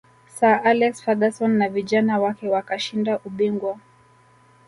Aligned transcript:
sir 0.35 0.55
alex 0.71 0.99
ferguson 1.01 1.57
na 1.57 1.67
vijana 1.69 2.19
wake 2.19 2.47
wakashinda 2.49 3.19
ubingwa 3.25 3.79